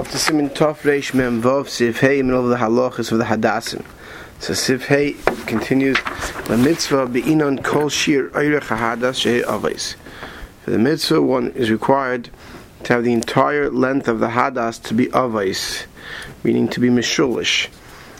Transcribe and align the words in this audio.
Of 0.00 0.12
the 0.12 0.18
Simin 0.18 0.48
Tov 0.48 0.78
Reish 0.78 1.12
Mem 1.12 1.42
Vov 1.42 1.98
Hey 1.98 2.22
middle 2.22 2.44
of 2.44 2.48
the 2.48 2.56
halachas 2.56 3.12
of 3.12 3.18
the 3.18 3.24
Hadassim. 3.24 3.84
So 4.38 4.78
Hey 4.78 5.12
continues 5.44 5.98
the 6.46 6.56
mitzvah 6.56 7.06
beinon 7.06 7.62
kol 7.62 7.90
shir 7.90 8.30
oirech 8.30 8.62
hadas 8.62 9.20
shehe 9.20 9.44
avos. 9.44 9.96
For 10.64 10.70
the 10.70 10.78
mitzvah, 10.78 11.20
one 11.20 11.48
is 11.50 11.70
required 11.70 12.30
to 12.84 12.94
have 12.94 13.04
the 13.04 13.12
entire 13.12 13.68
length 13.68 14.08
of 14.08 14.20
the 14.20 14.28
hadas 14.28 14.82
to 14.84 14.94
be 14.94 15.08
avos, 15.08 15.84
meaning 16.44 16.66
to 16.68 16.80
be 16.80 16.88
mishulish. 16.88 17.68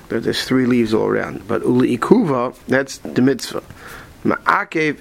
There's 0.09 0.45
three 0.45 0.67
leaves 0.67 0.93
all 0.93 1.07
around. 1.07 1.49
But 1.49 1.63
uli 1.63 1.97
ikuva, 1.97 2.57
that's 2.69 2.99
the 2.99 3.23
mitzvah. 3.23 3.63
Ma'akev. 4.25 5.01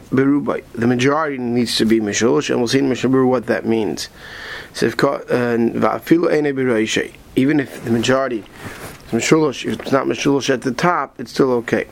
The 0.74 0.88
majority 0.88 1.38
needs 1.38 1.76
to 1.78 1.86
be 1.86 2.00
mishulish, 2.00 2.50
and 2.50 2.60
we'll 2.60 2.68
see 2.68 2.80
in 2.80 2.90
Mishabur 2.90 3.28
what 3.28 3.48
that 3.48 3.66
means. 3.66 4.08
Uh, 4.82 4.86
Even 7.36 7.60
if 7.60 7.84
the 7.84 7.92
majority 7.92 8.40
is 8.40 9.12
mishulish, 9.12 9.66
if 9.66 9.80
it's 9.80 9.92
not 9.92 10.06
mishulish 10.06 10.50
at 10.50 10.62
the 10.62 10.72
top, 10.72 11.20
it's 11.20 11.32
still 11.32 11.52
okay. 11.52 11.88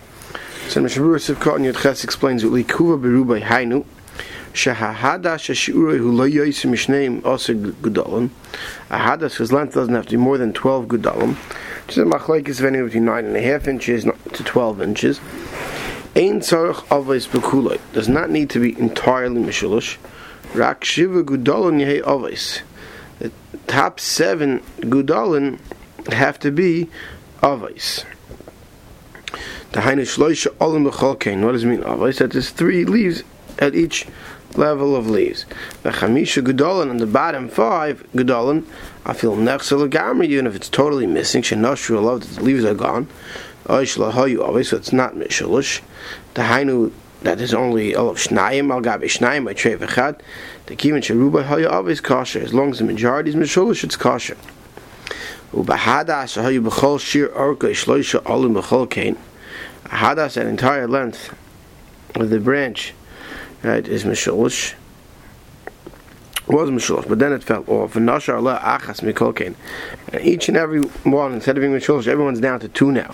So 0.69 0.81
Mishabur 0.81 1.17
Sivkot 1.17 1.55
and 1.57 1.65
Yudches 1.65 2.03
explains 2.03 2.43
uli 2.43 2.63
kuva 2.63 2.97
berubai 3.01 3.41
hainu. 3.41 3.85
Shahahadas 4.53 5.41
Shashiurei 5.45 5.97
who 5.97 6.11
lo 6.11 6.27
yosim 6.27 6.71
mishneim 6.71 7.25
also 7.25 7.53
gudalim. 7.53 8.29
A 8.89 8.97
hadas 8.97 9.35
whose 9.35 9.51
length 9.51 9.75
doesn't 9.75 9.93
have 9.93 10.05
to 10.05 10.11
be 10.11 10.17
more 10.17 10.37
than 10.37 10.51
twelve 10.51 10.87
gudalim. 10.87 11.35
Is 11.89 11.97
a 11.97 12.03
machlekes 12.03 12.59
of 12.61 12.85
between 12.85 13.05
nine 13.05 13.25
and 13.25 13.35
a 13.35 13.41
half 13.41 13.67
inches 13.67 14.03
to 14.03 14.43
twelve 14.43 14.81
inches. 14.81 15.19
Ein 16.17 16.39
avos 16.39 17.27
bekuloi 17.27 17.79
does 17.93 18.09
not 18.09 18.31
need 18.31 18.49
to 18.49 18.59
be 18.59 18.75
entirely 18.79 19.39
mishulish. 19.39 19.97
Rak 20.55 20.83
shiva 20.83 21.23
gudalin 21.23 21.79
yehei 21.79 22.01
avos. 22.01 22.61
The 23.19 23.31
top 23.67 23.99
seven 23.99 24.61
gudalin 24.79 25.59
have 26.11 26.39
to 26.39 26.49
be 26.49 26.89
avos. 27.43 28.03
The 29.73 29.81
hainu 29.81 30.07
shloisha 30.07 30.47
olim. 30.59 30.85
What 31.43 31.51
does 31.51 31.63
it 31.63 31.67
mean 31.67 31.81
avos? 31.81 32.17
That 32.17 32.31
there's 32.31 32.49
three 32.49 32.83
leaves 32.83 33.21
at 33.59 33.75
each 33.75 34.07
level 34.57 34.95
of 34.95 35.09
leaves. 35.09 35.45
The 35.83 35.91
chamisha 35.91 36.43
gudalin 36.43 36.89
on 36.89 36.97
the 36.97 37.05
bottom 37.05 37.49
five 37.49 38.05
gudalin. 38.13 38.65
I 39.05 39.13
feel 39.13 39.35
nechsel 39.35 39.87
gamri 39.89 40.27
even 40.27 40.47
if 40.47 40.55
it's 40.55 40.69
totally 40.69 41.07
missing. 41.07 41.41
Shenashru 41.41 42.01
love 42.03 42.21
that 42.21 42.39
the 42.39 42.43
leaves 42.43 42.65
are 42.65 42.73
gone. 42.73 43.07
Oishla 43.65 44.11
ha 44.11 44.25
you 44.25 44.43
always, 44.43 44.69
so 44.69 44.77
it's 44.77 44.93
not 44.93 45.15
mishalish. 45.15 45.81
The 46.33 46.43
hainu 46.43 46.91
that 47.23 47.41
is 47.41 47.53
only 47.53 47.95
olav 47.95 48.17
shnayim 48.17 48.71
al 48.71 48.81
gabi 48.81 49.05
shnayim 49.05 49.45
by 49.45 49.53
trev 49.53 49.79
echad. 49.79 50.19
The 50.67 50.75
kivin 50.75 51.01
sheruba 51.01 51.45
hayu 51.45 51.71
avis 51.71 52.01
kosher. 52.01 52.41
As 52.41 52.53
long 52.53 52.71
as 52.71 52.79
the 52.79 52.85
majority 52.85 53.29
is 53.31 53.35
mishalish, 53.35 53.83
it's 53.83 53.95
kosher. 53.95 54.37
Ubahadas 55.51 56.41
hayu 56.41 56.61
b'chol 56.67 56.99
shir 56.99 57.29
orka 57.29 57.71
shloisha 57.71 58.21
olim 58.29 58.53
b'chol 58.53 58.89
kain. 58.89 59.17
Hadas, 59.85 60.35
an 60.35 60.47
entire 60.47 60.87
length 60.87 61.33
of 62.15 62.29
the 62.29 62.39
branch, 62.39 62.93
right, 63.63 63.87
is 63.87 64.03
mishalish 64.03 64.75
was 66.47 66.69
Mishlosh, 66.69 67.05
but 67.09 67.19
then 67.19 67.33
it 67.33 67.43
fell 67.43 67.65
off. 67.67 67.97
And 67.97 68.07
Achas. 68.07 69.55
Each 70.23 70.47
and 70.47 70.55
every 70.55 70.79
one, 70.79 71.33
instead 71.33 71.57
of 71.57 71.61
being 71.61 71.73
Mishlosh, 71.73 72.07
everyone's 72.07 72.39
down 72.39 72.61
to 72.61 72.69
two 72.69 72.89
now 72.89 73.13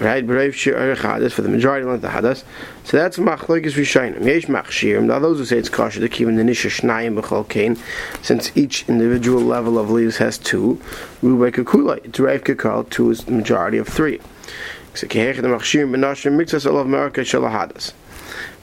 right? 0.00 0.26
Berev 0.26 0.54
shir 0.54 0.96
hadas 0.96 1.32
for 1.32 1.42
the 1.42 1.48
majority 1.48 1.86
of 1.86 2.00
the 2.00 2.08
hadas. 2.08 2.42
So 2.84 2.96
that's 2.96 3.18
machlokes 3.18 3.74
rishayim. 3.74 4.24
Yesh 4.24 4.46
machshirim. 4.46 5.04
Now 5.04 5.18
those 5.18 5.38
who 5.38 5.44
say 5.44 5.58
it's 5.58 5.68
kosher, 5.68 6.00
the 6.00 6.08
nisha 6.08 6.70
shnayim 6.70 7.20
b'chol 7.20 7.48
kain, 7.48 7.76
since 8.22 8.50
each 8.56 8.88
individual 8.88 9.42
level 9.42 9.78
of 9.78 9.90
leaves 9.90 10.16
has 10.16 10.38
two. 10.38 10.80
Rubei 11.22 11.52
kakula. 11.52 12.04
It's 12.04 12.18
reiv 12.18 12.40
kakal. 12.40 12.88
Two 12.88 13.10
is 13.10 13.24
the 13.24 13.32
majority 13.32 13.78
of 13.78 13.86
three. 13.86 14.20
So 14.94 15.06
kehech 15.06 15.36
the 15.36 15.48
machshirim 15.48 15.90
benashim 15.90 16.36
mixas 16.36 16.66
olav 16.66 16.86
merka 16.86 17.20
shalahadas. 17.20 17.92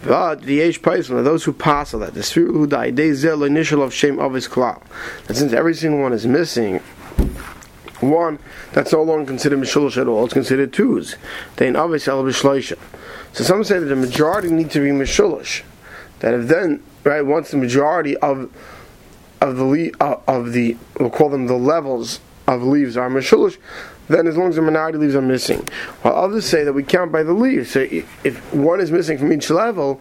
But 0.04 0.44
the 0.44 0.62
age 0.62 0.82
person, 0.82 1.24
those 1.24 1.44
who 1.44 1.54
pass 1.54 1.92
that 1.92 2.14
the 2.14 2.24
spirit 2.24 2.52
who 2.52 2.68
died, 2.68 2.96
they 2.96 3.12
zel 3.14 3.44
initial 3.44 3.82
of 3.82 3.94
shame 3.94 4.20
of 4.20 4.34
his 4.34 4.48
klal. 4.48 4.82
And 5.28 5.36
since 5.36 5.54
every 5.54 5.74
single 5.74 6.02
one 6.02 6.14
is 6.14 6.28
missing, 6.28 6.80
one 8.00 8.38
that's 8.74 8.94
no 8.94 9.02
longer 9.02 9.26
considered 9.26 9.60
mishulish 9.60 10.00
at 10.00 10.08
all, 10.08 10.26
it's 10.26 10.34
considered 10.34 10.72
twos. 10.72 11.16
They 11.56 11.68
in 11.68 11.76
avis 11.76 12.08
el. 12.08 12.30
So 12.30 13.44
some 13.44 13.64
say 13.64 13.80
that 13.80 13.86
the 13.86 13.96
majority 13.96 14.50
need 14.50 14.70
to 14.72 14.80
be 14.80 14.90
mishulish. 14.92 15.64
That 16.20 16.34
if 16.34 16.48
then, 16.48 16.84
right, 17.04 17.22
once 17.22 17.52
the 17.52 17.58
majority 17.58 18.18
of 18.18 18.52
of 19.42 19.58
the 19.58 19.96
uh, 20.00 20.18
of 20.28 20.54
the 20.54 20.78
we'll 21.00 21.10
call 21.10 21.30
them 21.30 21.48
the 21.48 21.58
levels 21.58 22.20
of 22.48 22.64
leaves 22.64 22.98
are 22.98 23.10
mishulish, 23.10 23.58
then 24.08 24.26
as 24.28 24.38
long 24.38 24.50
as 24.50 24.56
the 24.56 24.62
minority 24.62 24.98
leaves 24.98 25.16
are 25.16 25.22
missing. 25.22 25.68
While 26.02 26.16
others 26.16 26.46
say 26.46 26.64
that 26.64 26.74
we 26.74 26.84
count 26.84 27.12
by 27.12 27.24
the 27.24 27.34
leaves. 27.34 27.72
So 27.72 27.82
if 27.90 28.54
one 28.54 28.80
is 28.80 28.92
missing 28.92 29.18
from 29.18 29.34
each 29.34 29.50
level, 29.50 30.00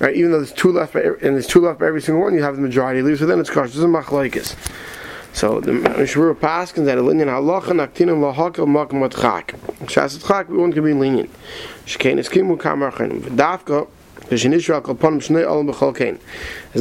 right, 0.00 0.14
even 0.14 0.32
though 0.32 0.38
there's 0.38 0.52
two 0.52 0.72
left 0.72 0.94
by, 0.94 1.02
and 1.02 1.34
there's 1.34 1.46
two 1.46 1.60
left 1.60 1.78
by 1.78 1.86
every 1.86 2.02
single 2.02 2.22
one, 2.22 2.34
you 2.34 2.42
have 2.42 2.56
the 2.56 2.62
majority 2.62 3.02
leaves. 3.02 3.20
So 3.20 3.26
then 3.26 3.38
it's 3.38 3.50
kosher. 3.50 3.68
This 3.68 3.76
is 3.76 3.84
machlokes. 3.84 4.56
So 5.32 5.60
the 5.60 5.72
Mishmur 5.72 6.34
Paskin 6.34 6.84
that 6.86 6.98
a 6.98 7.02
lenient 7.02 7.30
halacha 7.30 7.70
naktinim 7.70 8.34
lahakal 8.34 8.66
makam 8.66 9.08
atchak. 9.08 9.56
Shas 9.86 10.18
atchak 10.18 10.48
we 10.48 10.56
want 10.56 10.74
to 10.74 10.82
be 10.82 10.92
lenient. 10.92 11.30
Shkein 11.86 12.18
eskimu 12.18 12.56
kamarchen 12.58 13.20
v'dafka. 13.20 13.88
As 14.30 14.44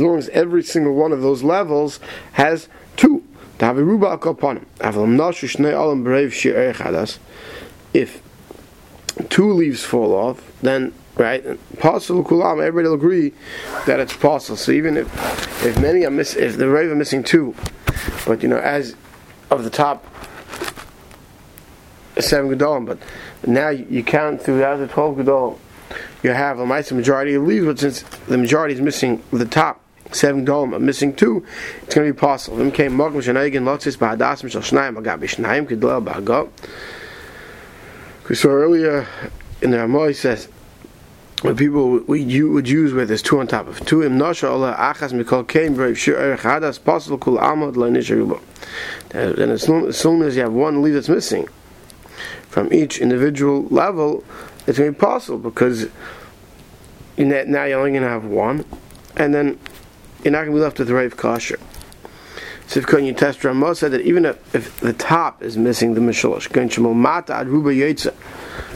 long 0.02 0.18
as 0.18 0.30
every 0.30 0.64
single 0.64 0.94
one 0.96 1.14
of 1.14 1.22
those 1.22 1.44
levels 1.44 2.00
has 2.34 2.68
two. 2.98 3.24
If 7.94 8.22
two 9.30 9.54
leaves 9.54 9.84
fall 9.84 10.14
off, 10.14 10.44
then 10.62 10.94
right? 11.16 11.80
Possible 11.80 12.24
kulam, 12.24 12.62
everybody 12.64 12.88
will 12.88 12.96
agree 12.96 13.34
that 13.86 14.00
it's 14.00 14.16
possible. 14.16 14.58
So 14.58 14.72
even 14.72 14.98
if 14.98 15.66
if 15.66 15.80
many 15.80 16.06
are 16.06 16.12
miss, 16.12 16.36
if 16.36 16.58
the 16.58 16.70
rave 16.70 16.92
are 16.92 16.96
missing 16.96 17.24
two, 17.24 17.56
but 18.26 18.44
you 18.44 18.50
know, 18.50 18.60
as 18.60 18.96
of 19.50 19.64
the 19.64 19.70
top 19.70 20.06
seven 22.20 22.50
gedolim, 22.56 22.86
but 22.86 23.00
now 23.46 23.70
you, 23.70 24.04
count 24.04 24.42
through 24.42 24.58
the 24.60 24.68
other 24.68 24.88
twelve 24.88 25.18
gedolim, 25.18 25.58
you 26.24 26.32
have 26.32 26.60
a 26.60 26.66
nice 26.66 26.92
majority 26.92 27.34
of 27.34 27.44
leaves, 27.44 27.66
but 27.66 27.80
since 27.80 28.02
the 28.28 28.38
majority 28.38 28.74
is 28.76 28.82
missing 28.82 29.24
the 29.32 29.46
top 29.46 29.82
seven 30.12 30.46
gedolim, 30.46 30.80
missing 30.82 31.16
two, 31.16 31.46
it's 31.84 31.96
going 31.96 32.08
to 32.08 32.14
be 32.14 32.20
possible. 32.20 32.58
Them 32.58 32.72
came 32.72 32.94
magam 32.94 33.16
shenaygen 33.16 33.64
lotzis 33.64 33.98
ba'adas 33.98 34.44
mishal 34.44 34.62
shnayim 34.62 35.02
agav 35.02 35.20
b'shnayim 35.20 35.68
kedlel 35.68 36.04
ba'agav. 36.04 36.50
We 38.30 38.36
saw 38.36 38.50
earlier 38.50 39.08
in 39.62 39.72
the 39.72 39.80
Ramah, 39.80 40.10
he 40.10 40.14
says 40.14 40.50
what 41.44 41.56
people 41.56 42.00
we 42.08 42.22
you 42.22 42.52
would 42.52 42.68
use 42.68 42.94
where 42.94 43.06
there's 43.06 43.22
two 43.22 43.40
on 43.40 43.46
top 43.46 43.68
of 43.68 43.86
two 43.86 44.04
im 44.04 44.18
nasha 44.18 44.50
Allah 44.50 44.76
achas 44.76 45.14
mikol 45.14 45.48
kein 45.48 45.76
brave 45.76 45.98
shir 45.98 46.36
hadas 46.36 46.84
possible 46.84 47.20
kul 47.20 47.38
amad 47.38 47.76
la 47.76 47.88
then 49.12 49.50
as 49.52 49.62
soon, 49.62 50.22
as 50.24 50.36
you 50.36 50.42
have 50.42 50.52
one 50.52 50.82
leaf 50.82 50.96
that's 50.96 51.10
missing 51.10 51.48
from 52.50 52.74
each 52.74 53.00
individual 53.00 53.66
level 53.66 54.24
it's 54.66 54.80
going 54.80 54.92
to 54.92 55.00
be 55.00 55.00
possible 55.00 55.38
because 55.38 55.88
now 57.18 57.66
you're 57.66 57.80
only 57.80 57.92
going 57.92 58.02
to 58.02 58.10
have 58.10 58.26
one 58.26 58.66
and 59.16 59.34
then 59.34 59.60
you're 60.24 60.32
not 60.32 60.40
going 60.40 60.52
to 60.52 60.56
be 60.56 60.60
left 60.60 60.80
with 60.80 60.90
rave 60.90 61.16
kosher 61.18 61.60
so 62.68 62.82
if 62.82 62.92
you 62.92 63.14
test 63.14 63.46
Ramah 63.46 63.76
said 63.76 63.92
that 63.94 64.02
even 64.02 64.26
if, 64.26 64.54
if 64.56 64.78
the 64.82 64.92
top 64.92 65.42
is 65.42 65.58
missing 65.58 65.94
the 65.94 66.02
mishalosh, 66.02 66.52
going 66.52 66.68
shemol 66.68 66.94
mata 66.94 67.34
ad 67.34 67.48
ruba 67.48 67.70
yetza, 67.70 68.14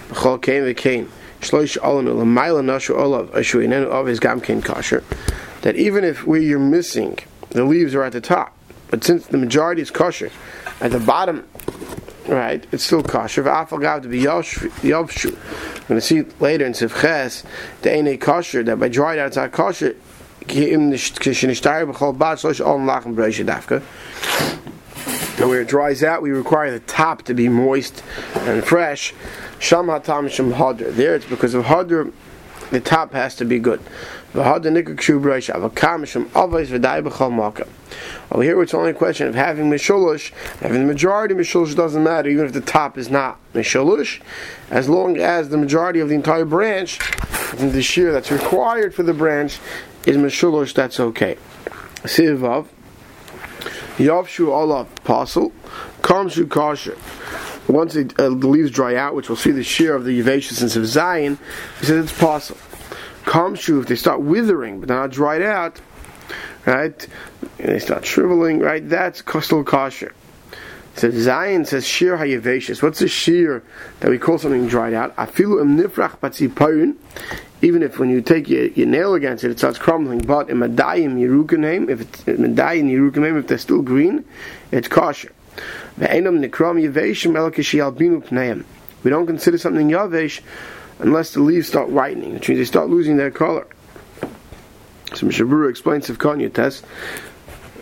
b'chol 0.07 0.41
kein 0.41 0.63
v'kein, 0.63 1.09
shloish 1.41 1.78
olanu 1.78 2.16
l'mayla 2.16 2.63
nashu 2.63 2.96
olav 2.96 3.31
ashuinenu 3.31 3.88
of 3.88 4.06
his 4.06 4.22
gamkin 4.22 4.63
kosher. 4.63 5.03
That 5.63 5.75
even 5.75 6.06
if 6.06 6.25
where 6.25 6.40
you're 6.40 6.57
missing, 6.57 7.19
the 7.50 7.66
leaves 7.66 7.94
are 7.94 8.03
at 8.03 8.13
the 8.13 8.22
top, 8.22 8.56
but 8.90 9.03
since 9.03 9.28
the 9.28 9.38
majority 9.38 9.81
is 9.81 9.91
kosher, 9.91 10.31
at 10.80 10.91
the 10.91 11.00
bottom, 11.00 11.46
right, 12.30 12.65
it's 12.71 12.86
still 12.86 13.04
kosher. 13.04 13.44
V'afal 13.44 14.01
to 14.01 14.07
be 14.07 14.21
yavshu. 14.21 14.71
We're 14.83 15.88
going 15.88 16.00
to 16.00 16.01
see 16.01 16.21
later 16.39 16.65
in 16.65 16.71
Sivches, 16.71 17.44
the 17.81 17.92
ain't 17.92 18.21
kosher, 18.21 18.63
that 18.63 18.80
by 18.80 18.88
drying 18.88 19.19
out 19.19 19.27
it's 19.27 19.36
not 19.36 19.51
kosher, 19.51 19.98
where 25.47 25.61
it 25.61 25.67
dries 25.67 26.03
out, 26.03 26.21
we 26.21 26.31
require 26.31 26.71
the 26.71 26.79
top 26.81 27.23
to 27.23 27.33
be 27.33 27.49
moist 27.49 28.03
and 28.35 28.63
fresh. 28.63 29.13
There 29.59 31.15
it's 31.15 31.25
because 31.25 31.53
of 31.53 31.65
hadr, 31.65 32.13
the 32.69 32.79
top 32.79 33.13
has 33.13 33.35
to 33.38 33.45
be 33.45 33.59
good. 33.59 33.81
Over 34.33 34.53
here 38.43 38.61
it's 38.61 38.73
only 38.73 38.91
a 38.91 38.93
question 38.93 39.27
of 39.27 39.35
having 39.35 39.69
mishulush. 39.69 40.31
Having 40.59 40.81
the 40.81 40.88
majority 40.88 41.33
of 41.33 41.39
mishulush 41.39 41.75
doesn't 41.75 42.01
matter, 42.03 42.29
even 42.29 42.45
if 42.45 42.53
the 42.53 42.61
top 42.61 42.97
is 42.97 43.09
not 43.09 43.38
mishulush. 43.53 44.21
As 44.69 44.88
long 44.88 45.17
as 45.17 45.49
the 45.49 45.57
majority 45.57 45.99
of 45.99 46.07
the 46.07 46.15
entire 46.15 46.45
branch, 46.45 46.99
the 47.57 47.81
shear 47.81 48.13
that's 48.13 48.31
required 48.31 48.95
for 48.95 49.03
the 49.03 49.13
branch, 49.13 49.59
is 50.06 50.18
mishulush, 50.18 50.74
that's 50.74 51.00
okay. 51.00 51.38
Sivav. 52.03 52.68
Yavshu 53.98 54.48
olav 54.48 54.92
apostle, 55.00 55.51
kamshu 56.01 56.45
kasher. 56.45 56.98
Once 57.68 57.95
it, 57.95 58.19
uh, 58.19 58.30
the 58.30 58.48
leaves 58.48 58.71
dry 58.71 58.95
out, 58.95 59.13
which 59.13 59.30
we'll 59.30 59.36
see 59.36 59.51
the 59.51 59.63
shear 59.63 59.95
of 59.95 60.03
the 60.03 60.21
Yevashis 60.21 60.75
of 60.75 60.86
Zion, 60.88 61.38
he 61.80 61.86
says 61.86 62.06
it's 62.06 62.19
possible. 62.19 62.59
Kamshu, 63.24 63.81
if 63.81 63.88
they 63.88 63.95
start 63.95 64.21
withering, 64.21 64.80
but 64.80 64.88
they're 64.88 64.98
not 64.98 65.12
dried 65.12 65.44
out, 65.44 65.80
right, 66.65 67.07
and 67.59 67.69
they 67.69 67.80
start 67.80 68.06
shriveling, 68.06 68.59
right, 68.59 68.88
that's 68.89 69.24
still 69.42 69.63
kosher. 69.63 70.13
So 70.95 71.09
Zion 71.09 71.65
says 71.65 71.88
shear 71.88 72.18
hayavashis. 72.18 72.83
What's 72.83 73.00
the 73.00 73.07
shear 73.07 73.63
that 74.01 74.09
we 74.09 74.18
call 74.18 74.38
something 74.38 74.68
dried 74.68 74.94
out? 74.94 75.15
Afilu 75.15 75.62
im 75.62 75.77
nifrach 75.77 76.19
batzipayin. 76.19 76.95
Even 77.62 77.84
if 77.84 78.00
when 78.00 78.10
you 78.10 78.22
take 78.22 78.50
your, 78.50 78.66
your, 78.68 78.88
nail 78.88 79.13
against 79.13 79.44
it, 79.44 79.52
it 79.52 79.60
starts 79.60 79.78
crumbling. 79.78 80.19
But 80.19 80.50
in 80.50 80.58
medayim 80.58 81.16
yerukanim, 81.16 81.90
if 81.90 82.02
it's 82.02 82.24
medayim 82.24 82.90
yerukanim, 82.92 83.40
if 83.40 83.48
they're 83.48 83.58
still 83.58 83.81
green, 83.81 84.25
it's 84.72 84.88
kosher. 84.88 85.31
We 85.98 86.08
don't 89.10 89.28
consider 89.28 89.58
something 89.58 89.90
yavesh 89.90 90.42
unless 91.00 91.34
the 91.34 91.42
leaves 91.42 91.68
start 91.68 91.90
whitening, 91.90 92.34
which 92.34 92.48
means 92.48 92.60
they 92.60 92.66
start 92.66 92.90
losing 92.90 93.18
their 93.18 93.31
color. 93.31 93.68
So 95.13 95.28
Mishabura 95.28 95.69
explains 95.69 96.08
Sivkan 96.08 96.40
Yates 96.40 96.84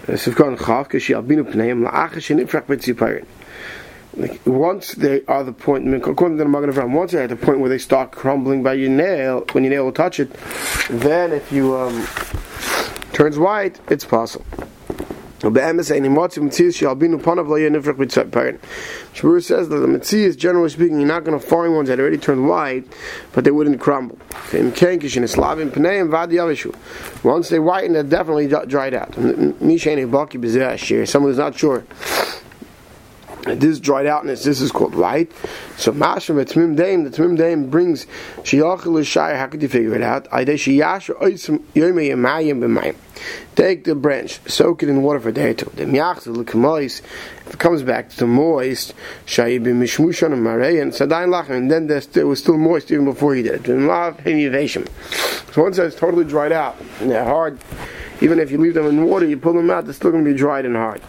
uh, 0.08 0.14
Sivkan 0.14 0.58
Chav 0.58 0.90
Kashi 0.90 1.14
Albinu 1.14 1.44
Pneim 1.44 1.88
La'achash 1.88 2.36
Nifrak 2.36 2.66
Betzipayin. 2.66 3.26
Once 4.45 4.94
they 4.94 5.23
are 5.25 5.44
the 5.44 5.53
point, 5.53 5.88
according 5.94 6.38
to 6.38 6.44
the 6.44 6.50
Magen 6.50 6.71
Avraham, 6.71 6.94
once 6.94 7.11
they're 7.11 7.23
at 7.23 7.29
the 7.29 7.35
point 7.35 7.59
where 7.59 7.69
they 7.69 7.77
start 7.77 8.11
crumbling 8.11 8.63
by 8.63 8.73
your 8.73 8.89
nail, 8.89 9.45
when 9.51 9.63
your 9.63 9.71
nail 9.71 9.85
will 9.85 9.91
touch 9.91 10.19
it, 10.19 10.33
then 10.89 11.31
if 11.31 11.51
you 11.51 11.77
um, 11.77 12.07
turns 13.13 13.38
white, 13.38 13.79
it's 13.89 14.06
possible. 14.06 14.45
Shmur 15.41 15.56
says 19.41 19.69
that 19.69 19.77
the 19.77 19.88
Metzias, 19.88 20.35
generally 20.35 20.69
speaking, 20.69 21.00
you're 21.00 21.07
not 21.07 21.23
going 21.23 21.39
to 21.39 21.45
find 21.45 21.73
ones 21.73 21.88
that 21.88 21.97
already 21.97 22.17
turned 22.17 22.50
white, 22.50 22.85
but 23.31 23.45
they 23.45 23.51
wouldn't 23.51 23.79
crumble. 23.79 24.19
Once 27.23 27.50
they 27.50 27.59
whiten, 27.59 27.94
they're 27.94 28.03
definitely 28.03 28.47
dried 28.47 28.94
out. 28.94 29.13
Someone 29.13 29.56
who's 31.31 31.38
not 31.38 31.57
sure 31.57 31.85
this 33.45 33.80
dried 33.80 34.06
outness, 34.06 34.44
this 34.44 34.62
is 34.62 34.71
called 34.71 34.95
white. 34.95 35.31
So 35.77 35.91
Mashim 35.91 36.36
the 36.36 36.45
Tmim 36.45 36.75
Daim, 36.75 37.03
the 37.03 37.09
Tmim 37.09 37.38
Daim 37.38 37.69
brings 37.69 38.06
Shiachel 38.38 39.06
Shai, 39.06 39.36
how 39.38 39.47
could 39.47 39.62
you 39.62 39.68
figure 39.68 39.95
it 39.95 40.01
out? 40.01 40.27
Take 43.56 43.83
the 43.83 43.95
branch, 43.95 44.39
soak 44.50 44.83
it 44.83 44.89
in 44.89 45.01
water 45.01 45.19
for 45.19 45.30
a 45.30 45.33
day 45.33 45.50
or 45.51 45.53
two. 45.53 45.71
If 45.75 47.53
it 47.53 47.59
comes 47.59 47.83
back 47.83 48.09
to 48.09 48.27
moist, 48.27 48.94
and 49.38 49.65
then 51.71 51.89
it 51.89 52.24
was 52.24 52.39
still 52.39 52.57
moist 52.57 52.92
even 52.92 53.06
before 53.06 53.35
he 53.35 53.42
did 53.44 53.68
it. 53.68 54.88
So 55.53 55.62
once 55.63 55.77
it's 55.77 55.95
totally 55.95 56.25
dried 56.25 56.51
out, 56.51 56.77
and 57.00 57.09
they're 57.12 57.25
hard, 57.25 57.59
even 58.21 58.39
if 58.39 58.51
you 58.51 58.57
leave 58.57 58.74
them 58.75 58.85
in 58.85 59.03
water, 59.03 59.25
you 59.25 59.38
pull 59.38 59.53
them 59.53 59.69
out, 59.69 59.85
they're 59.85 59.94
still 59.94 60.12
going 60.12 60.24
to 60.24 60.31
be 60.31 60.38
dried 60.38 60.65
and 60.65 60.75
hard. 60.75 61.01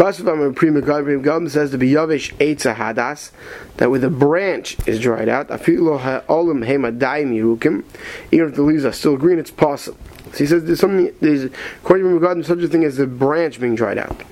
Kasvam 0.00 0.56
Pri 0.56 0.70
Megadim 0.70 1.50
says 1.50 1.72
to 1.72 1.76
be 1.76 1.90
Yavish 1.90 2.34
Eitza 2.36 2.74
Hadas, 2.74 3.32
that 3.76 3.90
with 3.90 4.02
a 4.02 4.08
branch 4.08 4.78
is 4.88 4.98
dried 4.98 5.28
out, 5.28 5.48
Afilo 5.48 6.00
Ha'olim 6.00 6.66
Hemadayim 6.66 7.34
Yerukim, 7.34 7.84
even 8.32 8.48
if 8.48 8.54
the 8.54 8.62
leaves 8.62 8.86
are 8.86 8.92
still 8.92 9.18
green, 9.18 9.38
it's 9.38 9.50
possible. 9.50 9.98
So 10.32 10.38
he 10.38 10.46
says 10.46 10.64
there's 10.64 10.80
something, 10.80 11.14
there's, 11.20 11.50
according 11.82 12.06
to 12.06 12.18
Megadim, 12.18 12.46
such 12.46 12.60
a 12.60 12.68
thing 12.68 12.82
as 12.84 12.96
the 12.96 13.06
branch 13.06 13.60
being 13.60 13.74
dried 13.74 13.98
out. 13.98 14.22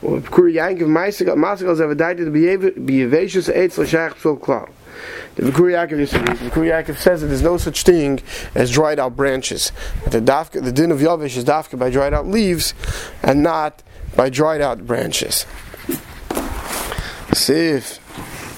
Well, 0.00 0.20
Kuri 0.20 0.54
Yankiv 0.54 0.86
Masikal 0.86 1.76
have 1.76 1.96
died 1.96 2.18
to 2.18 2.30
be 2.30 2.42
Yavashus 2.42 3.52
Eitz 3.52 3.84
Lashach 3.84 4.14
Psil 4.14 4.38
Klal. 4.38 4.70
The 5.36 5.42
Vikuri 5.42 5.72
Yaakov. 5.72 6.28
The 6.38 6.50
Yaakov 6.50 6.96
says 6.96 7.20
that 7.20 7.28
there's 7.28 7.42
no 7.42 7.56
such 7.56 7.82
thing 7.82 8.20
as 8.54 8.70
dried 8.70 8.98
out 8.98 9.16
branches. 9.16 9.72
The, 10.10 10.20
dafka, 10.20 10.64
the 10.64 10.72
din 10.72 10.90
of 10.90 11.00
Yavish 11.00 11.36
is 11.36 11.44
dafka 11.44 11.78
by 11.78 11.90
dried 11.90 12.14
out 12.14 12.26
leaves 12.26 12.74
and 13.22 13.42
not 13.42 13.82
by 14.14 14.30
dried 14.30 14.60
out 14.60 14.86
branches. 14.86 15.46
Sif 17.32 18.00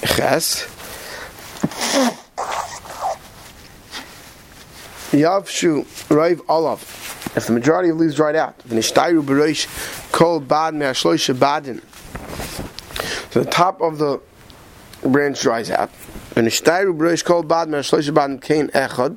Ches 0.05 0.63
Yavshu 5.11 5.83
Raiv 6.07 6.41
Olav. 6.47 6.81
If 7.35 7.47
the 7.47 7.53
majority 7.53 7.89
of 7.89 7.97
leaves 7.97 8.15
dried 8.15 8.35
out, 8.35 8.57
V'nishtayru 8.59 9.21
B'reish 9.23 10.11
Kol 10.11 10.39
Bad 10.39 10.75
Me'ashloisha 10.75 11.35
Badin. 11.35 11.81
So 13.33 13.43
the 13.43 13.49
top 13.49 13.81
of 13.81 13.97
the 13.97 14.21
branch 15.03 15.41
dries 15.41 15.69
out 15.71 15.91
V'nishtayru 16.38 16.96
B'reish 16.96 17.24
Kol 17.24 17.42
Bad 17.42 17.68
Me'ashloisha 17.68 18.14
Badin 18.14 18.40
Kain 18.40 18.68
Echad. 18.68 19.16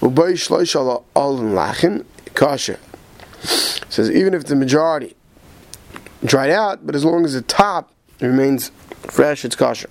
U'bai 0.00 0.32
Shloisha 0.32 1.02
Alin 1.14 1.54
Lachin 1.54 2.04
Kasha. 2.34 2.78
Says 3.88 4.10
even 4.10 4.34
if 4.34 4.44
the 4.44 4.56
majority 4.56 5.14
dried 6.24 6.50
out, 6.50 6.86
but 6.86 6.94
as 6.94 7.04
long 7.04 7.24
as 7.24 7.34
the 7.34 7.42
top 7.42 7.92
remains 8.20 8.70
fresh, 9.10 9.44
it's 9.44 9.56
kosher. 9.56 9.90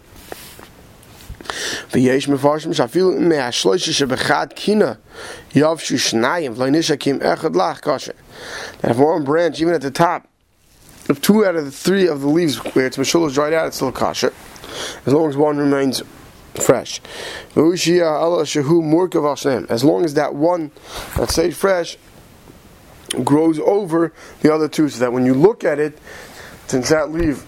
ויש 1.92 2.28
מפרשים 2.28 2.74
שאפילו 2.74 3.12
מהשלושה 3.20 3.94
שבחד 3.94 4.48
קינה 4.56 4.94
יבשו 5.56 6.00
שניים 6.00 6.54
ולא 6.56 6.70
נשקים 6.70 7.20
אחד 7.22 7.56
לך 7.56 7.80
kosher. 7.84 8.16
That 8.82 8.92
if 8.92 8.98
one 8.98 9.24
branch, 9.24 9.62
even 9.62 9.74
at 9.74 9.82
the 9.82 9.92
top, 9.92 10.28
if 11.10 11.22
two 11.22 11.46
out 11.46 11.56
of 11.56 11.66
the 11.66 11.72
three 11.72 12.08
of 12.08 12.22
the 12.22 12.28
leaves 12.28 12.58
where 12.58 12.88
its 12.88 12.98
mashul 12.98 13.28
is 13.28 13.36
dried 13.36 13.54
out, 13.54 13.68
it's 13.68 13.76
still 13.76 13.92
kosher, 13.92 14.34
as 15.06 15.14
long 15.14 15.30
as 15.30 15.38
one 15.38 15.58
remains 15.58 16.02
fresh. 16.63 17.01
As 17.51 17.57
long 19.85 20.05
as 20.05 20.15
that 20.15 20.35
one 20.35 20.71
that 21.17 21.31
stays 21.31 21.57
fresh 21.57 21.97
grows 23.25 23.59
over 23.59 24.13
the 24.41 24.53
other 24.53 24.69
two, 24.69 24.89
so 24.89 25.01
that 25.01 25.13
when 25.13 25.25
you 25.25 25.35
look 25.35 25.65
at 25.65 25.79
it, 25.79 25.99
since 26.67 26.91
that 26.91 27.11
leaf 27.11 27.47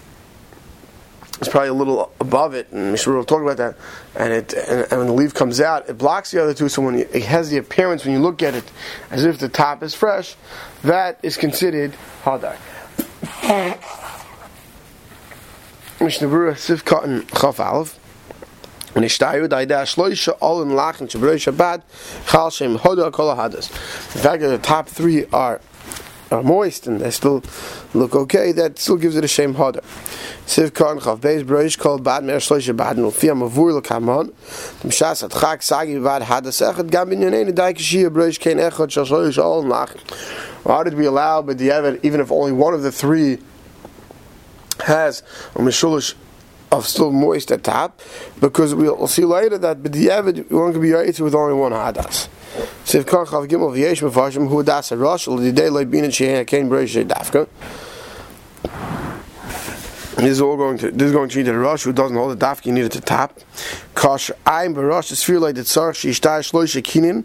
is 1.39 1.47
probably 1.47 1.69
a 1.69 1.73
little 1.73 2.11
above 2.19 2.53
it, 2.53 2.71
and 2.71 2.91
Mishra 2.91 3.15
will 3.15 3.23
talk 3.23 3.41
about 3.41 3.57
that, 3.57 3.77
and 4.15 4.33
it 4.33 4.53
and, 4.53 4.87
and, 4.91 4.99
when 4.99 5.07
the 5.07 5.13
leaf 5.13 5.33
comes 5.33 5.59
out, 5.59 5.89
it 5.89 5.97
blocks 5.97 6.31
the 6.31 6.41
other 6.41 6.53
two. 6.53 6.69
So 6.69 6.81
when 6.81 6.95
it 6.95 7.23
has 7.23 7.49
the 7.49 7.57
appearance 7.57 8.05
when 8.05 8.13
you 8.13 8.19
look 8.19 8.43
at 8.43 8.55
it 8.55 8.63
as 9.09 9.25
if 9.25 9.39
the 9.39 9.49
top 9.49 9.83
is 9.83 9.93
fresh, 9.93 10.35
that 10.83 11.19
is 11.23 11.37
considered 11.37 11.93
hadar. 12.23 12.57
Mishnah 15.99 16.55
Sif 16.55 16.83
Cotton 16.83 17.27
Chaf 17.27 17.59
Aleph. 17.59 18.00
Ishtayu 18.93 19.47
daida 19.47 19.83
shloisha 19.83 20.37
all 20.41 20.61
in 20.61 20.69
lachin 20.69 21.09
shabrei 21.09 21.35
shabbat 21.35 21.81
chal 22.27 22.49
shem 22.49 22.77
hoda 22.77 23.11
kol 23.11 23.35
hadas. 23.35 23.69
The 24.13 24.19
fact 24.19 24.41
that 24.41 24.49
the 24.49 24.57
top 24.57 24.87
three 24.87 25.25
are 25.27 25.61
are 26.29 26.43
moist 26.43 26.87
and 26.87 27.01
they 27.01 27.11
still 27.11 27.43
look 27.93 28.15
okay, 28.15 28.51
that 28.53 28.79
still 28.79 28.97
gives 28.97 29.15
it 29.15 29.23
a 29.23 29.27
shame 29.27 29.55
hoda. 29.55 29.81
Siv 30.45 30.73
kan 30.73 30.99
chav 30.99 31.19
beis 31.19 31.43
broish 31.43 31.77
called 31.77 32.03
bad 32.03 32.23
mer 32.23 32.37
shloisha 32.37 32.75
bad 32.75 32.97
no 32.97 33.11
fia 33.11 33.33
mavur 33.33 33.79
lekamon. 33.81 34.27
Dem 34.81 34.91
shas 34.91 35.23
at 35.23 35.31
chak 35.31 35.61
sagi 35.61 35.95
hadas 35.95 36.73
echad 36.73 36.91
gam 36.91 37.09
bin 37.09 37.21
yonei 37.21 37.51
daik 37.51 37.77
shia 37.77 38.09
broish 38.09 38.39
kein 38.39 38.57
echad 38.57 38.91
shal 38.91 39.43
all. 39.43 39.63
Why 40.63 40.83
did 40.83 40.93
we 40.95 41.05
allow 41.05 41.41
but 41.41 41.57
the 41.57 41.99
even 42.03 42.19
if 42.19 42.31
only 42.31 42.51
one 42.51 42.73
of 42.73 42.83
the 42.83 42.91
three 42.91 43.39
has 44.85 45.23
a 45.55 45.59
mishulish 45.59 46.13
of 46.71 46.87
still 46.87 47.11
moist 47.11 47.51
at 47.51 47.63
top, 47.63 48.01
because 48.39 48.73
we'll 48.73 49.07
see 49.07 49.25
later 49.25 49.57
that 49.57 49.83
b'diavad 49.83 50.49
one 50.49 50.71
can 50.71 50.81
be 50.81 50.91
right 50.91 51.19
with 51.19 51.35
only 51.35 51.53
one 51.53 51.71
hadas. 51.73 52.29
L'Didei 55.27 55.69
Leibin 55.69 56.03
and. 56.11 57.47
This 60.17 60.33
is 60.33 60.41
all 60.41 60.57
going 60.57 60.77
to 60.77 60.91
this 60.91 61.07
is 61.07 61.13
going 61.13 61.29
to 61.29 61.33
treat 61.33 61.43
the 61.43 61.57
Rosh 61.57 61.83
who 61.83 61.93
doesn't 61.93 62.15
hold 62.15 62.37
the 62.37 62.45
dafka 62.45 62.67
you 62.67 62.73
need 62.73 62.85
it 62.85 62.91
to 62.91 63.01
tap. 63.01 63.39
Kosh 63.95 64.29
Aim 64.47 64.75
Barosh 64.75 65.11
is 65.11 65.23
feel 65.23 65.39
like 65.39 65.55
the 65.55 65.61
Tzar 65.61 65.93
Shishtai 65.93 66.41
Shloisha 66.41 66.83
Kinin 66.83 67.23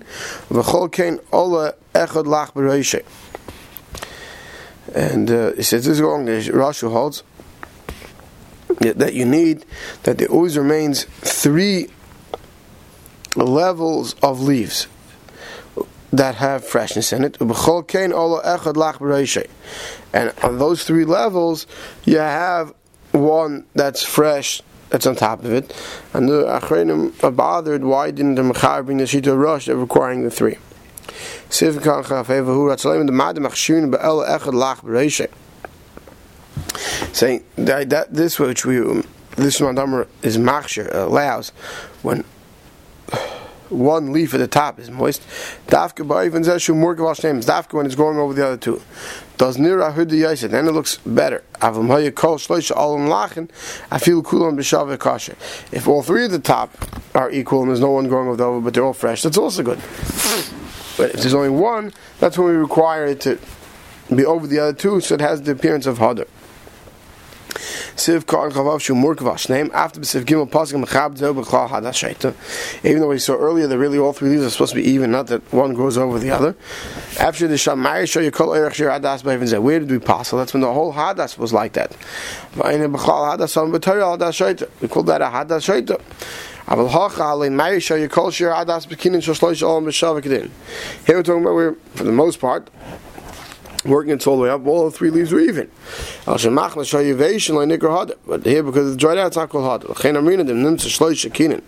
V'chol 0.48 0.90
Kain 0.90 1.18
Ola 1.30 1.74
Echad 1.94 2.24
Lach 2.24 2.52
Breish. 2.52 3.02
And 4.94 5.30
uh, 5.30 5.52
he 5.52 5.62
says 5.62 5.84
this 5.84 5.94
is 5.94 6.00
going 6.00 6.24
the 6.24 6.52
Rosh 6.52 6.80
who 6.80 6.88
holds 6.88 7.22
that 8.80 9.14
you 9.14 9.25
need 9.25 9.64
that 10.02 10.18
there 10.18 10.28
always 10.28 10.56
remains 10.56 11.04
three 11.04 11.88
levels 13.35 14.14
of 14.23 14.40
leaves 14.40 14.87
that 16.12 16.37
have 16.37 16.64
freshness 16.64 17.12
in 17.12 17.25
it. 17.25 17.37
And 20.12 20.33
on 20.42 20.59
those 20.59 20.85
three 20.85 21.04
levels, 21.04 21.66
you 22.04 22.18
have 22.18 22.73
one 23.12 23.66
that's 23.75 24.02
fresh, 24.02 24.62
that's 24.90 25.06
on 25.06 25.16
top 25.16 25.45
of 25.45 25.52
it. 25.52 25.75
And 26.14 26.28
the 26.28 26.45
Achrenim 26.45 27.23
are 27.23 27.30
bothered, 27.30 27.85
why 27.85 28.11
didn't 28.11 28.37
the 28.37 28.42
Mechar 28.42 28.85
bring 28.85 28.99
the 28.99 29.04
Shita 29.04 29.37
Rush 29.38 29.68
of 29.68 29.80
requiring 29.80 30.23
the 30.23 30.30
three? 30.30 30.56
Saying 37.16 37.44
that, 37.56 37.88
that 37.90 38.12
this 38.12 38.38
which 38.38 38.66
we 38.66 38.76
this 39.37 39.61
Mandamar 39.61 40.06
is 40.23 40.38
machshir 40.38 40.94
uh, 40.94 41.06
allows 41.06 41.50
when 42.02 42.25
one 43.68 44.12
leaf 44.12 44.35
at 44.35 44.38
the 44.38 44.46
top 44.46 44.78
is 44.78 44.90
moist. 44.90 45.23
Dafka 45.66 46.06
ba'ivin 46.06 46.44
zeshu 46.44 46.75
murkav 46.75 47.25
al 47.25 47.40
Dafka 47.42 47.75
when 47.75 47.87
it's 47.87 47.94
going 47.94 48.18
over 48.18 48.35
the 48.35 48.46
other 48.46 48.56
two. 48.56 48.82
Does 49.38 49.56
nira 49.56 49.94
hudi 49.94 50.20
yaisid. 50.20 50.50
Then 50.50 50.66
it 50.66 50.73
looks 50.73 50.99
better. 50.99 51.42
Avam 51.56 51.88
haya 51.88 52.12
kol 52.12 52.37
shloisha 52.37 52.76
alam 52.76 53.08
lachen. 53.08 53.50
I 53.90 53.99
feel 53.99 54.23
kulam 54.23 54.56
b'shav 54.56 54.99
kasha. 54.99 55.37
If 55.73 55.88
all 55.88 56.02
three 56.02 56.25
at 56.25 56.30
the 56.30 56.38
top 56.38 56.75
are 57.14 57.30
equal 57.30 57.62
and 57.62 57.70
there's 57.70 57.80
no 57.80 57.90
one 57.90 58.08
going 58.08 58.28
over 58.28 58.37
the 58.37 58.49
other, 58.49 58.61
but 58.61 58.75
they're 58.75 58.85
all 58.85 58.92
fresh, 58.92 59.23
that's 59.23 59.38
also 59.38 59.62
good. 59.62 59.78
But 60.96 61.14
if 61.14 61.20
there's 61.20 61.35
only 61.35 61.50
one, 61.50 61.92
that's 62.20 62.38
when 62.38 62.49
we 62.49 62.54
require 62.54 63.06
it 63.06 63.20
to 63.23 63.38
be 64.14 64.25
over 64.25 64.46
the 64.46 64.58
other 64.58 64.73
two, 64.73 65.00
so 65.00 65.14
it 65.14 65.20
has 65.20 65.42
the 65.42 65.52
appearance 65.52 65.87
of 65.87 65.99
hadar. 65.99 66.26
Siv 67.96 68.24
Chavav 68.24 68.80
Shu 68.80 68.94
After 69.72 70.00
Siv 70.00 70.24
Gimel 70.24 70.48
Pasuk 70.48 70.84
Mechab 70.84 71.16
Zeh 71.16 71.32
Hadash 71.68 72.84
Even 72.84 73.00
though 73.00 73.08
we 73.08 73.18
saw 73.18 73.34
earlier 73.36 73.66
that 73.66 73.78
really 73.78 73.98
all 73.98 74.12
three 74.12 74.28
leaves 74.28 74.44
are 74.44 74.50
supposed 74.50 74.74
to 74.74 74.76
be 74.76 74.86
even, 74.86 75.10
not 75.10 75.28
that 75.28 75.42
one 75.52 75.72
grows 75.72 75.96
over 75.96 76.18
the 76.18 76.30
other. 76.30 76.54
After 77.18 77.48
the 77.48 77.54
Shamai 77.54 78.06
Show 78.08 78.20
Yekol 78.20 78.54
Erech 78.54 78.74
Shir 78.74 78.90
Hadas 78.90 79.22
B'Evin 79.22 79.44
Zeh. 79.44 79.62
Where 79.62 79.78
did 79.78 79.90
we 79.90 79.98
pass? 79.98 80.28
So 80.28 80.36
that's 80.36 80.52
when 80.52 80.60
the 80.60 80.72
whole 80.72 80.92
Hadas 80.92 81.38
was 81.38 81.54
like 81.54 81.72
that. 81.72 81.92
V'Ayin 82.54 82.94
Hadash 82.94 84.56
Shaita. 84.56 84.68
We 84.80 84.88
call 84.88 85.02
that 85.04 85.22
a 85.22 85.26
Hadas 85.26 85.64
Shaita. 85.64 86.00
Here 86.68 86.74
we're 91.16 91.22
talking 91.22 91.42
about 91.42 91.54
where, 91.54 91.74
for 91.94 92.02
the 92.02 92.10
most 92.10 92.40
part, 92.40 92.68
working 93.88 94.12
it 94.12 94.26
all 94.26 94.36
the 94.36 94.42
way 94.42 94.50
up, 94.50 94.66
all 94.66 94.84
the 94.90 94.96
three 94.96 95.10
leaves 95.10 95.32
are 95.32 95.40
even. 95.40 95.70
But 96.26 96.40
here, 98.44 98.62
because 98.62 98.88
it's 98.88 98.96
dried 98.96 99.18
out, 99.18 99.28
it's 99.28 99.36
not 99.36 99.48
called 99.48 99.82
hada. 99.82 99.88
L'chein 99.88 100.14
amrina 100.14 100.46
dem 100.46 100.62
nimtza 100.62 100.88
shloish 100.88 101.28
shekinin. 101.28 101.62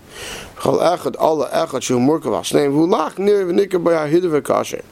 Chol 0.57 0.81
echad 0.81 1.17
alla 1.19 1.49
echad 1.51 1.83
shu 1.83 1.99
murkav 1.99 2.35
al 2.35 2.43
shneim 2.43 2.73
v'ulach 2.73 3.19
nir 3.19 3.45
v'nikar 3.47 3.83
b'yahidu 3.83 4.41
v'kasher. 4.41 4.85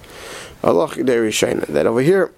Allah 0.62 0.88
chidei 0.88 1.18
rishayna. 1.18 1.66
That 1.66 1.86
over 1.86 2.00
here, 2.00 2.32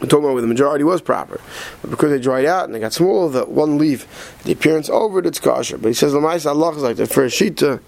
we're 0.00 0.08
talking 0.08 0.24
about 0.24 0.32
where 0.34 0.42
the 0.42 0.48
majority 0.48 0.84
was 0.84 1.00
proper. 1.00 1.40
But 1.80 1.90
because 1.90 2.10
they 2.10 2.18
dried 2.18 2.46
out 2.46 2.64
and 2.64 2.74
they 2.74 2.80
got 2.80 2.92
small, 2.92 3.28
the 3.28 3.44
one 3.44 3.78
leaf, 3.78 4.06
the 4.44 4.52
appearance 4.52 4.90
over 4.90 5.20
it, 5.20 5.26
it's 5.26 5.38
kosher. 5.38 5.78
But 5.78 5.88
he 5.88 5.94
says, 5.94 6.12
Lamais 6.12 6.44
Allah 6.46 6.76
is 6.76 6.82
like 6.82 6.96
the 6.96 7.06
first 7.06 7.40
shita, 7.40 7.80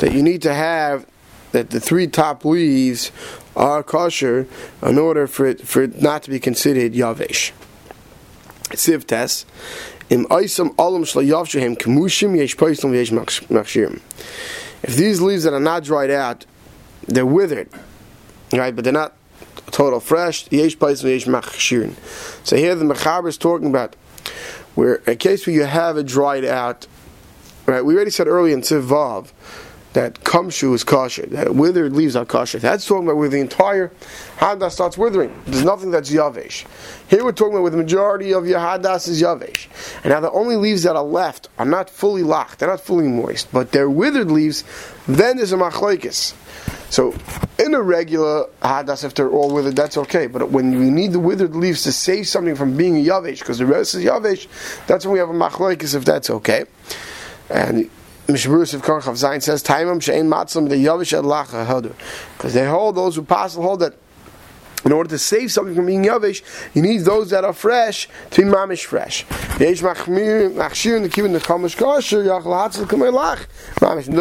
that 0.00 0.12
you 0.12 0.22
need 0.22 0.42
to 0.42 0.52
have 0.52 1.06
that 1.52 1.70
the 1.70 1.80
three 1.80 2.06
top 2.06 2.44
leaves 2.44 3.10
are 3.56 3.82
kosher 3.82 4.46
in 4.82 4.98
order 4.98 5.26
for 5.26 5.46
it, 5.46 5.66
for 5.66 5.82
it 5.82 6.00
not 6.00 6.22
to 6.24 6.30
be 6.30 6.38
considered 6.38 6.92
yavesh. 6.92 7.52
Siv 8.70 9.04
test. 9.04 9.46
If 10.08 10.26
these 14.96 15.20
leaves 15.20 15.42
that 15.44 15.52
are 15.52 15.60
not 15.60 15.84
dried 15.84 16.10
out, 16.10 16.46
they're 17.08 17.26
withered, 17.26 17.68
right? 18.52 18.76
But 18.76 18.84
they're 18.84 18.92
not 18.92 19.14
total 19.72 20.00
fresh. 20.00 20.44
So 20.44 20.48
here 20.50 20.70
the 22.74 22.84
mechaber 22.84 23.28
is 23.28 23.38
talking 23.38 23.68
about 23.68 23.96
where 24.74 25.02
a 25.06 25.16
case 25.16 25.46
where 25.46 25.56
you 25.56 25.64
have 25.64 25.96
it 25.96 26.06
dried 26.06 26.44
out, 26.44 26.86
right? 27.64 27.84
We 27.84 27.94
already 27.94 28.10
said 28.10 28.28
earlier 28.28 28.54
in 28.54 28.60
Siv 28.60 28.86
Vav 28.86 29.32
that 29.96 30.20
kumshu 30.24 30.74
is 30.74 30.84
kosher, 30.84 31.24
that 31.24 31.54
withered 31.54 31.94
leaves 31.94 32.16
are 32.16 32.26
kosher. 32.26 32.58
That's 32.58 32.84
talking 32.84 33.04
about 33.04 33.16
where 33.16 33.30
the 33.30 33.40
entire 33.40 33.90
hadas 34.36 34.72
starts 34.72 34.98
withering. 34.98 35.34
There's 35.46 35.64
nothing 35.64 35.90
that's 35.90 36.10
yavesh. 36.12 36.66
Here 37.08 37.24
we're 37.24 37.32
talking 37.32 37.54
about 37.54 37.62
where 37.62 37.70
the 37.70 37.78
majority 37.78 38.34
of 38.34 38.46
your 38.46 38.58
hadas 38.58 39.08
is 39.08 39.22
yavesh. 39.22 39.68
And 40.04 40.12
now 40.12 40.20
the 40.20 40.30
only 40.32 40.56
leaves 40.56 40.82
that 40.82 40.96
are 40.96 41.02
left 41.02 41.48
are 41.58 41.64
not 41.64 41.88
fully 41.88 42.22
locked, 42.22 42.58
they're 42.58 42.68
not 42.68 42.82
fully 42.82 43.08
moist, 43.08 43.50
but 43.52 43.72
they're 43.72 43.88
withered 43.88 44.30
leaves, 44.30 44.64
then 45.08 45.38
there's 45.38 45.52
a 45.52 45.56
machlaikis. 45.56 46.34
So, 46.90 47.14
in 47.58 47.72
a 47.72 47.80
regular 47.80 48.48
hadas, 48.60 49.02
if 49.02 49.14
they're 49.14 49.30
all 49.30 49.52
withered, 49.52 49.76
that's 49.76 49.96
okay. 49.96 50.26
But 50.26 50.50
when 50.50 50.72
you 50.72 50.90
need 50.90 51.12
the 51.12 51.20
withered 51.20 51.56
leaves 51.56 51.84
to 51.84 51.92
save 51.92 52.28
something 52.28 52.54
from 52.54 52.76
being 52.76 53.02
yavesh, 53.02 53.38
because 53.38 53.58
the 53.58 53.66
rest 53.66 53.94
is 53.94 54.04
yavesh, 54.04 54.46
that's 54.86 55.06
when 55.06 55.14
we 55.14 55.18
have 55.20 55.30
a 55.30 55.32
machlaikis 55.32 55.94
if 55.94 56.04
that's 56.04 56.28
okay. 56.28 56.66
And 57.48 57.88
Mishburus 58.26 58.74
of 58.74 58.82
Korchav 58.82 59.14
Zayin 59.14 59.40
says, 59.40 59.62
Taimam 59.62 60.02
she'en 60.02 60.28
matzam 60.28 60.68
the 60.68 60.74
yavish 60.74 61.12
lacha 61.22 61.64
hadu. 61.64 61.94
Because 62.36 62.54
they 62.54 62.66
hold, 62.66 62.96
those 62.96 63.14
who 63.14 63.22
pass 63.22 63.54
hold 63.54 63.80
that 63.80 63.94
in 64.84 64.92
order 64.92 65.08
to 65.10 65.18
save 65.18 65.52
something 65.52 65.74
from 65.74 65.86
being 65.86 66.04
yavish, 66.04 66.42
you 66.74 66.82
need 66.82 66.98
those 66.98 67.30
that 67.30 67.44
are 67.44 67.52
fresh 67.52 68.08
to 68.30 68.42
be 68.42 68.48
mamish 68.48 68.84
fresh. 68.84 69.24
The 69.58 69.66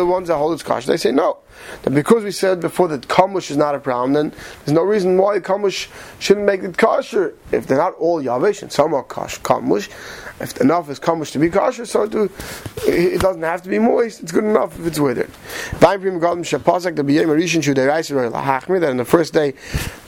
ones 0.06 0.28
that 0.28 0.38
hold 0.38 0.54
its 0.54 0.64
kosher, 0.64 0.88
they 0.88 0.98
say 0.98 1.12
no. 1.12 1.38
That 1.84 1.92
because 1.92 2.24
we 2.24 2.32
said 2.32 2.62
before 2.62 2.88
that 2.90 3.08
kamush 3.08 3.52
is 3.52 3.58
not 3.58 3.76
a 3.76 3.80
problem, 3.80 4.14
then 4.14 4.34
there's 4.66 4.74
no 4.74 4.84
reason 4.84 5.18
why 5.18 5.40
kamush 5.40 5.90
shouldn't 6.20 6.46
make 6.46 6.64
it 6.64 6.78
kosher. 6.78 7.36
If 7.52 7.68
they're 7.68 7.78
not 7.78 7.96
all 7.96 8.22
yavish 8.22 8.62
and 8.62 8.72
some 8.72 8.94
are 8.94 9.04
kosher, 9.04 9.42
kamush, 9.42 9.90
if 10.42 10.60
enough 10.60 10.90
is 10.90 11.00
kamush 11.00 11.32
to 11.32 11.40
be 11.40 11.50
kosher, 11.50 11.86
so 11.86 12.08
to, 12.08 12.30
it 12.86 13.22
doesn't 13.22 13.44
have 13.44 13.62
to 13.64 13.70
be 13.70 13.80
moist. 13.80 14.22
It's 14.22 14.32
good 14.32 14.44
enough 14.44 14.78
if 14.80 14.86
it's 14.86 15.00
withered. 15.00 15.32
That 15.80 16.04
in 16.04 16.20
the 18.98 19.06
first 19.06 19.34
day, 19.34 19.54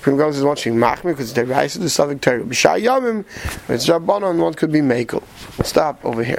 Prim 0.01 0.19
is 0.19 0.43
watching 0.43 0.75
machmir 0.75 1.03
because 1.03 1.31
it's 1.31 1.33
the 1.33 1.45
Raisa 1.45 1.79
the 1.79 1.85
Savik 1.85 2.21
Torah. 2.21 2.43
B'shai 2.43 2.81
Yamim, 2.81 3.25
it's 3.69 3.87
Rabbanon, 3.87 4.37
one 4.37 4.53
could 4.53 4.71
be 4.71 4.79
makel. 4.79 5.23
Stop 5.65 6.05
over 6.05 6.23
here. 6.23 6.35